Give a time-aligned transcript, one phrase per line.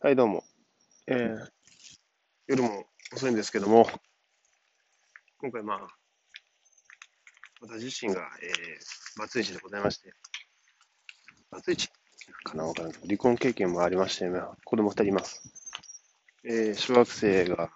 [0.00, 0.44] はい、どうも。
[1.08, 1.48] えー、
[2.46, 3.84] 夜も遅いんですけども、
[5.40, 5.88] 今回まあ、
[7.60, 10.12] 私自身が、えー、バツイチでございまして、
[11.50, 11.88] バツイチ
[12.44, 12.98] かなわからない。
[13.06, 14.30] 離婚経験もありまして、
[14.64, 15.42] 子供二人います。
[16.44, 17.68] えー、小学生が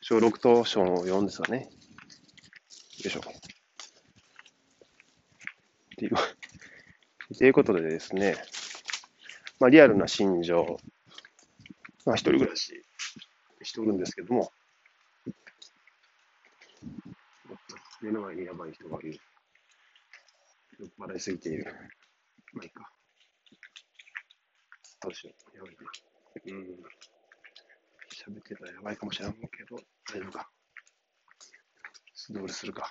[0.00, 1.58] 小6と小4ですかね。
[1.60, 1.68] よ
[3.06, 3.20] いしょ。
[3.20, 3.22] っ
[5.96, 6.16] ていう、
[7.38, 8.34] ということでですね、
[9.60, 10.80] まあ、リアルな心情、
[12.06, 12.82] まあ、一人暮らし
[13.62, 14.50] しておるんですけども、
[18.00, 19.20] 目の前にやばい人がいる。
[20.78, 21.64] 酔っ払いすぎている。
[22.54, 22.90] まあいいか。
[25.02, 25.56] どうしよう。
[25.56, 25.90] やばいな。
[26.46, 26.64] うん。
[28.10, 29.38] 喋ってたらやばいかもしれんけ
[29.68, 29.76] ど、
[30.10, 30.50] 大丈夫か。
[32.14, 32.90] 素通りするか。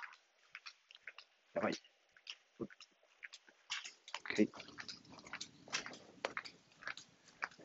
[1.54, 1.72] やばい。
[4.36, 4.48] OK。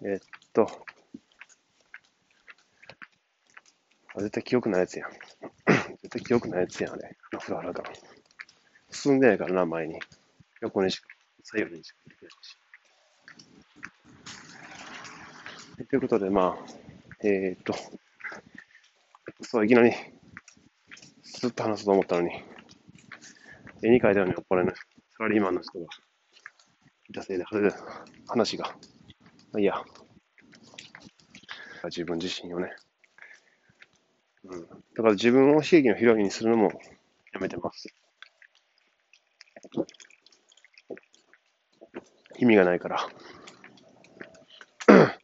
[0.02, 0.22] えー、っ
[0.54, 0.86] と、
[4.18, 5.12] 絶対記憶ないやつやん。
[6.02, 7.18] 絶対記憶ないやつやん、あれ。
[7.40, 7.92] 風呂払うから。
[8.92, 10.00] 進んでないからな、前に。
[10.62, 11.08] 横にしか、
[11.44, 12.58] 左右にしか出てないし。
[15.90, 16.66] ということで、まあ、
[17.22, 17.74] えー、っと、
[19.42, 19.92] そう、いきなり、
[21.24, 22.44] ずっと話そうと思ったのに、
[23.84, 24.74] 絵に描いたように酔っ払い
[25.18, 25.86] サラリーマンの人が
[27.10, 27.44] いたせいで、
[28.28, 28.72] 話が、ま
[29.56, 29.84] あ、いいや、
[31.84, 32.72] 自分自身をね、
[34.48, 34.62] うん。
[34.62, 36.72] だから自分を悲劇のヒロインにするのも
[37.34, 37.88] やめてます。
[42.38, 43.10] 意味がないから。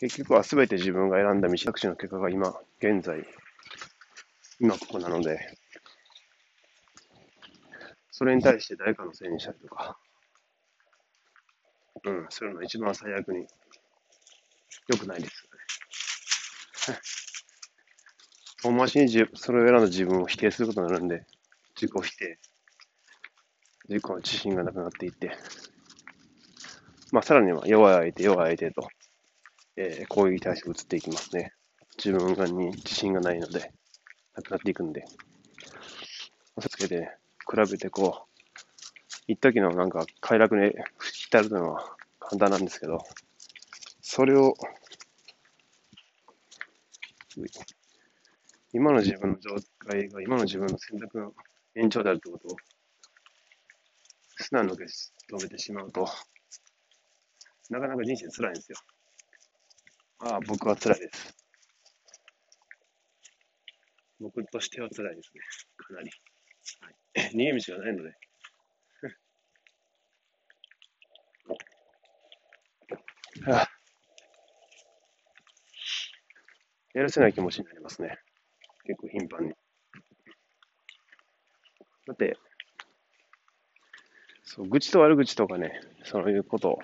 [0.00, 3.26] 結局は全て自分が選んだ道学習の結果が今、現在、
[4.60, 5.58] 今ここなので、
[8.10, 9.98] それに対して誰かのせいにしたりとか、
[12.04, 13.46] うん、するのは一番最悪に
[14.88, 15.48] 良くないです
[16.88, 17.00] よね。
[18.62, 21.24] 遠回しにそれを選んだ自分を否定することになるんで、
[21.74, 22.38] 自己否定、
[23.88, 25.36] 自己の自信がなくなっていって、
[27.10, 28.88] まあ、さらには弱い相手、弱い相手と、
[29.76, 31.52] えー、攻撃に対して移っていきますね。
[31.96, 33.72] 自分がに自信がないので、
[34.34, 35.04] なくなっていくんで。
[36.56, 37.10] 嘘つけて、
[37.50, 38.42] 比べてこう、
[39.26, 42.98] 一時のなんか快楽に浸るのは簡単なんですけど、
[44.00, 44.54] それを、
[48.74, 49.50] 今の自分の状
[49.86, 51.32] 態が今の自分の選択の
[51.74, 52.56] 延長であるということを
[54.38, 56.08] 素直に受け止めてしまうと、
[57.70, 58.78] なかなか人生辛いんですよ。
[60.20, 61.34] ああ、僕は辛いです。
[64.20, 65.40] 僕としては辛いですね。
[65.76, 66.10] かなり。
[66.80, 66.96] はい、
[67.36, 68.16] 逃げ道がないので。
[73.50, 73.68] はあ、
[76.94, 78.18] やるせない気持ちになりますね。
[78.84, 79.54] 結構頻繁に。
[82.06, 82.36] だって、
[84.44, 86.78] そう、愚痴と悪口とかね、そういうことを、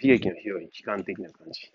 [0.00, 1.70] 悲劇のヒロイン、悲観的な感じ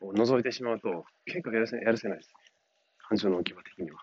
[0.00, 2.32] を覗いてしまうと、結構やるせやるせないです。
[3.08, 4.02] 感情の置き場的には。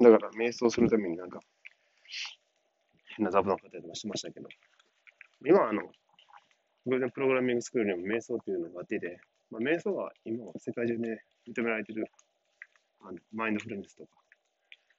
[0.00, 1.40] だから、瞑想するためになんか、
[3.16, 4.48] 変なザブの方とかしてましたけど、
[5.44, 5.82] 今はあの、
[6.86, 9.18] 偶然プログラミングスクールにも瞑想っていうのがあってて、
[9.50, 12.06] まあ、瞑想は今は世界中で認められてる、
[13.00, 14.10] あのマインドフルネスとか、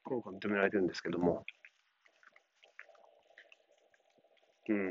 [0.04, 1.46] 効果認められてるんですけども、
[4.70, 4.90] うん。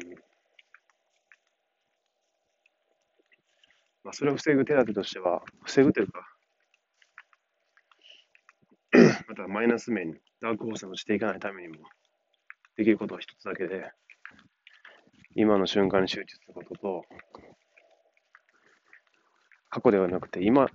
[4.04, 6.20] まあ、それを防ぐ手立てとしては、防ぐというか、
[9.28, 11.74] またマイナス面にダークホースをしていかないためにも、
[12.76, 13.90] できることは一つだけで、
[15.38, 17.04] 今の瞬間に集中することと、
[19.68, 20.66] 過去ではなくて、今、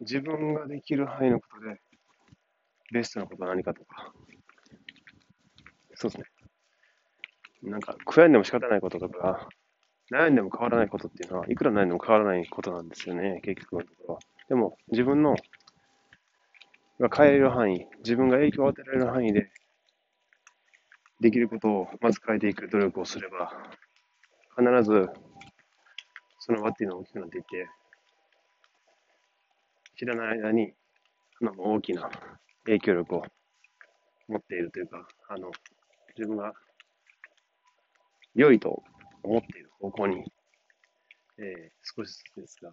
[0.00, 1.80] 自分ができる範囲のことで、
[2.92, 4.12] ベストなことは何かとか、
[5.94, 7.70] そうですね。
[7.70, 9.48] なんか、悔やんでも仕方ないこととか、
[10.12, 14.20] 悩んでも変わらないことっていうのは、いくら悩んでも変わらないことなんですよね、結局のところは。
[14.50, 15.34] でも、自分の、
[17.00, 19.50] が変える範囲、自分が影響を与えられる範囲で、
[21.20, 23.52] できることをまず変えていく努力をすれば、
[24.56, 25.08] 必ず
[26.38, 27.68] その輪っていうのは大きくなっていって、
[29.98, 30.72] 知らない間に、
[31.42, 32.08] あの、大きな
[32.64, 33.22] 影響力を
[34.28, 35.50] 持っているというか、あの、
[36.16, 36.52] 自分が
[38.34, 38.82] 良いと
[39.22, 40.24] 思っている方向に、
[41.38, 42.72] えー、少しずつですが、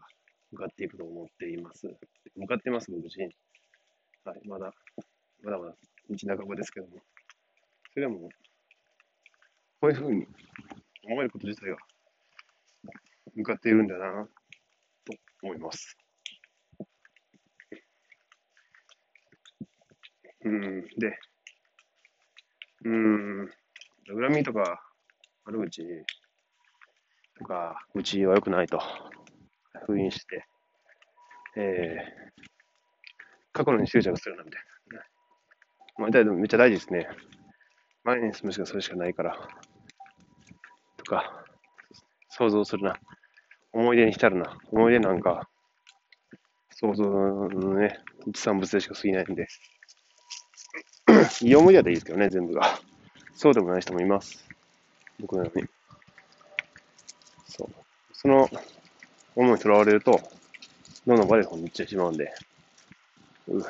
[0.52, 1.88] 向かっていくと思っています。
[2.36, 3.26] 向かっています、僕自身。
[4.24, 4.74] はい、まだ、
[5.44, 5.76] まだまだ
[6.10, 7.02] 道半ばですけども。
[7.96, 8.28] それでも、
[9.80, 10.28] こういうふうに
[11.06, 11.78] 思えること自体が
[13.36, 14.28] 向かっているんだな、
[15.06, 15.14] と
[15.44, 15.98] 思います。
[20.44, 21.18] うん、で、
[22.84, 23.50] うん、
[24.08, 24.84] 恨みとか
[25.46, 25.82] 悪口
[27.40, 28.82] とか、うちは良くないと
[29.88, 30.46] 封印して、
[31.56, 32.44] えー、
[33.54, 34.66] 過去のに執着するなみたいな。
[35.98, 37.08] まあ、めっちゃ大事ですね。
[38.06, 39.36] 前に進むしかそれしかないから。
[40.98, 41.44] とか、
[42.30, 43.00] 想像するな。
[43.74, 44.60] 思い出に浸るな。
[44.72, 45.50] 思い出なんか、
[46.70, 49.48] 想像のね、一産物でしか過ぎないんで。
[51.42, 52.80] いい思い出でいいですけどね、全部が。
[53.34, 54.46] そうでもない人もいます。
[55.20, 55.66] 僕のように。
[57.48, 57.70] そう。
[58.14, 58.48] その
[59.36, 60.22] 思いにとらわれると、
[61.08, 62.32] どんどん悪い方に行ってしまうんで。
[63.48, 63.64] うん。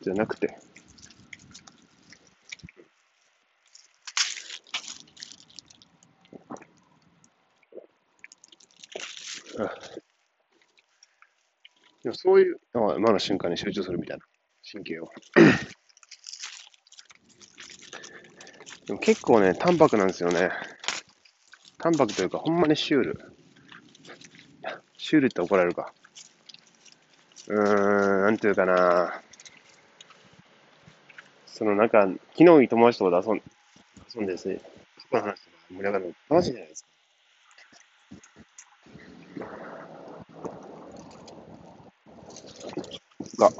[0.00, 0.56] じゃなくて、
[12.10, 14.24] でもそういう、今の瞬間に集中するみたいな
[14.70, 15.08] 神経を。
[18.86, 20.50] でも結構ね、淡白なんですよね。
[21.78, 23.20] 淡白というか、ほんまにシュール。
[24.98, 25.92] シュールって怒られるか。
[27.46, 29.22] うーん、なんていうかな。
[31.46, 33.42] そのなんか、昨日いい友達とかで遊ん
[34.16, 34.60] 遊んでですね、
[35.10, 36.89] 過去の話とか盛り上がるの楽しいじゃないですか。
[43.40, 43.50] が、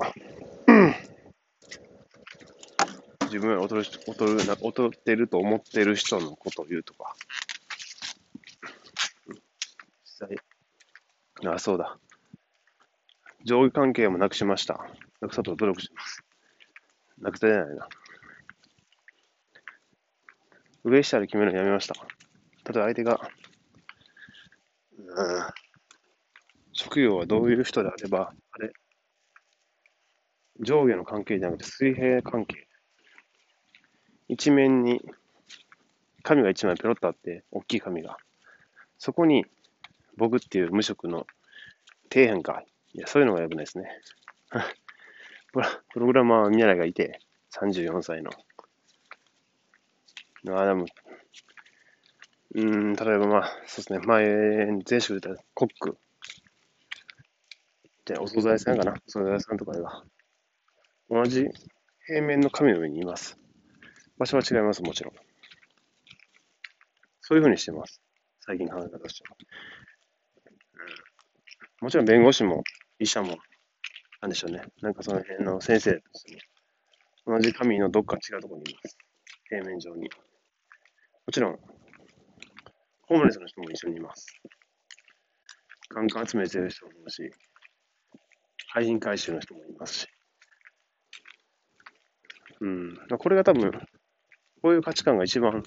[3.22, 7.14] 自分より劣る、劣る、劣ってると思ってる人のことを言うとか。
[10.04, 10.36] 実際、
[11.52, 11.98] あ、そうだ。
[13.44, 14.84] 上下関係もなくしました。
[15.20, 16.22] なくさと努力します。
[17.18, 17.88] なくさじゃないな。
[20.84, 21.94] 上下で決めるのやめました。
[22.64, 23.20] ただ相手が、
[24.98, 25.46] うん、
[26.72, 28.72] 職業はどういう人であれば、あれ、
[30.60, 32.66] 上下の関係じゃなくて水平関係。
[34.28, 35.02] 一面に
[36.22, 38.16] 紙が一枚ペロッとあって、大きい紙が。
[38.98, 39.46] そこに
[40.16, 41.26] 僕っていう無職の
[42.12, 42.62] 底辺か。
[42.92, 43.88] いや、そういうのが危ないですね。
[45.92, 47.20] プログラマー見習いがいて、
[47.52, 48.30] 34歳の。
[50.48, 50.86] ああ、でも、
[52.54, 55.98] うん、例えばまあ、そうですね、前、前職で言ったコック。
[58.04, 58.92] で、お惣菜屋さんかな。
[59.06, 60.04] お惣菜屋さんとかでは、
[61.10, 61.48] 同じ
[62.06, 63.36] 平面の紙の上にいます。
[64.16, 65.14] 場所は違います、もちろん。
[67.20, 68.00] そういうふうにしてます。
[68.40, 69.36] 最近の考え方としては。
[71.80, 72.62] もちろん弁護士も
[73.00, 73.38] 医者も、
[74.20, 74.62] なんでしょうね。
[74.82, 76.38] なんかその辺の先生として
[77.26, 78.96] も、同じ紙のどっか違うところにいます。
[79.48, 80.02] 平面上に。
[80.02, 80.08] も
[81.32, 81.58] ちろん、
[83.02, 84.26] ホームレスの人も一緒にいます。
[85.88, 87.32] カンカン集めてる人もいますし、
[88.68, 90.08] 廃品回収の人もいますし。
[92.60, 92.96] うん。
[93.18, 93.72] これが多分、
[94.62, 95.62] こういう価値観が一番、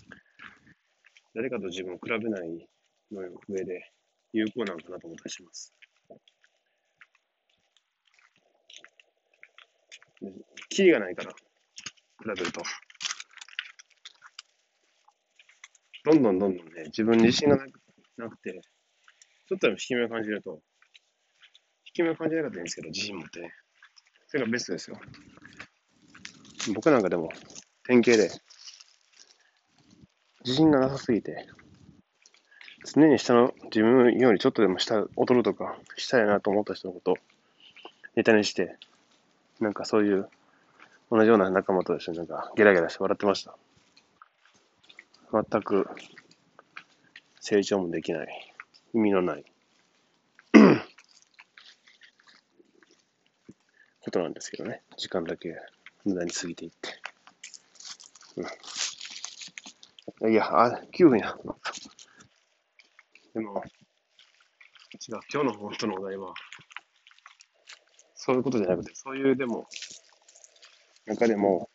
[1.34, 2.68] 誰かと自分を比べない
[3.12, 3.92] の上で
[4.34, 5.74] 有効なのかなと思ったりします。
[10.70, 11.38] キリがないから、比
[12.28, 12.62] べると。
[16.06, 17.80] どんどんどんどんね、自分に自信がなく
[18.18, 20.62] なくて、ちょっとでも引き目を感じると、
[21.86, 23.52] 引き目を感じなかったらいいんですけど、自信持ってね。
[24.28, 25.00] それがベストですよ。
[26.72, 27.30] 僕なんかでも、
[27.86, 28.30] 典型で、
[30.46, 31.48] 自信がなさすぎて、
[32.86, 37.16] 常に下の自分よりちょっとでも下、劣るとか、したいなと思った人のことを
[38.16, 38.78] ネタにして、
[39.60, 40.30] なんかそういう
[41.12, 43.56] 同じような仲間と一緒になんかゲラゲラして笑ってました。
[45.32, 45.88] 全く
[47.40, 48.54] 成長もできない、
[48.94, 49.46] 意味のない
[54.02, 54.84] ことなんですけどね。
[54.98, 55.56] 時間だけ
[56.06, 57.00] 無駄に過ぎていって。
[60.22, 60.32] うん。
[60.32, 61.36] いや、あ、9分や。
[63.34, 63.64] でも、
[64.94, 66.34] 違う、今日の本当のお題は、
[68.16, 69.68] そういうことじゃなくて、そういう、でも、
[71.06, 71.70] 中でも、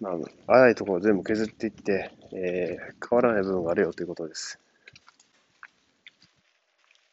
[0.00, 0.14] まあ、
[0.46, 4.58] 荒いところを全部削っていって、えー、変わらない部分があるよということです。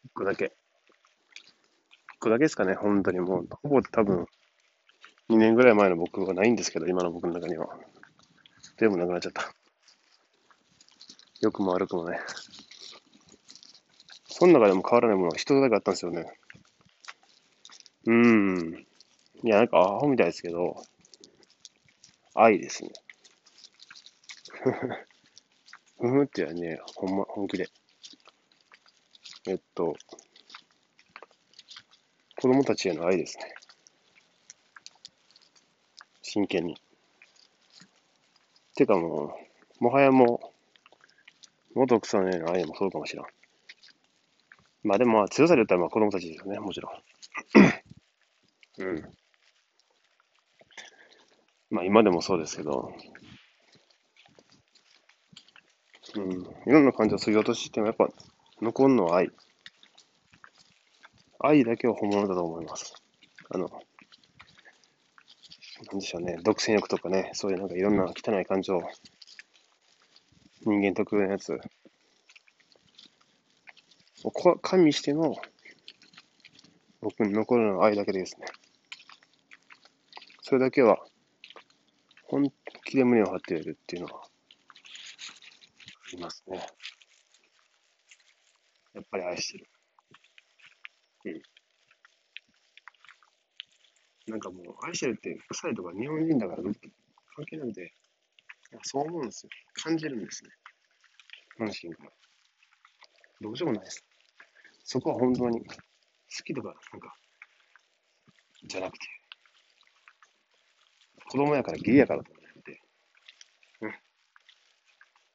[0.04, 0.52] 一個だけ。
[2.22, 4.26] 個だけですかね、本当にもう、ほぼ多分、
[5.28, 7.68] 2年ぐらい前の僕はないんですけど、今の僕の中には。
[8.78, 9.52] 全部なくなっちゃった。
[11.40, 12.18] 良くも悪くもね。
[14.26, 16.26] その中でも変わらないものは一つだけあったんですよね。
[18.06, 18.86] うーん。
[19.44, 20.82] いや、なんかアホみたいですけど、
[22.34, 22.90] 愛ですね。
[26.00, 27.68] ふふってはね、ほんま、本気で。
[29.48, 29.94] えっと、
[32.42, 33.54] 子供たちへの愛ですね。
[36.22, 36.76] 真剣に。
[38.74, 39.36] てかも
[39.80, 40.52] う、もはやも
[41.76, 43.26] う、元奥さんへの愛もそうかもしらん。
[44.82, 46.92] まあでもまあ強さで言ったらまあ子供たちですよね、もちろん。
[48.78, 49.02] うん。
[51.70, 52.92] まあ今でもそうですけど、
[56.16, 56.32] うん。
[56.32, 58.08] いろんな感情を削ぎ落としてもやっぱ
[58.60, 59.30] 残るのは愛。
[61.42, 62.94] 愛だけは本物だと思います。
[63.50, 63.76] あの、な
[65.98, 68.80] んでしょうね、独占欲とかね、そういうなんかいろんな汚い感情、
[70.64, 71.58] 人間特有のやつ、
[74.24, 75.34] を加味しての、
[77.00, 78.46] 僕に残るのは愛だけですね。
[80.42, 81.04] それだけは、
[82.24, 82.52] 本
[82.84, 84.26] 気で胸を張っているっていうのは、あ
[86.12, 86.64] りますね。
[88.94, 89.66] やっぱり愛してる。
[91.24, 91.42] うん。
[94.32, 96.72] なんかもう、愛してるって臭いとか日本人だから関
[97.44, 97.92] 係なくて、
[98.82, 99.50] そう思うんですよ。
[99.74, 100.50] 感じるんですね。
[101.58, 102.10] 本心から。
[103.42, 104.02] どうしようもないです。
[104.84, 105.66] そこは本当に好
[106.46, 107.14] きとか、なんか、
[108.64, 109.06] じゃなくて、
[111.28, 112.80] 子供やから義理やからとかじゃなくて、
[113.82, 113.94] うん。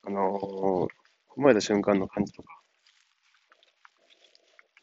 [0.06, 0.88] あのー、
[1.36, 2.57] 生まれた瞬間の感じとか、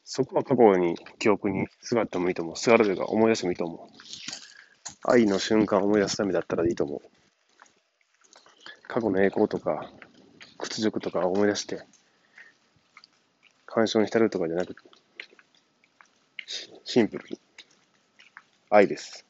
[0.04, 2.56] そこは過去に記憶にすがってもいいと思う。
[2.56, 3.78] すがるというか思い出してもいいと思う。
[5.02, 7.00] 愛の瞬間を思い出すためだったらいいと思う。
[8.86, 9.90] 過去の栄光とか、
[10.58, 11.82] 屈辱とか思い出して、
[13.66, 14.80] 干渉に浸るとかじゃなくて、
[16.84, 17.40] シンプルに
[18.70, 19.24] 愛です。